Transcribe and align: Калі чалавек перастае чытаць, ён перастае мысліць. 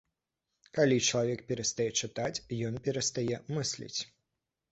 Калі 0.77 0.95
чалавек 1.09 1.43
перастае 1.51 1.87
чытаць, 2.07 2.41
ён 2.69 2.79
перастае 2.87 3.37
мысліць. 3.59 3.99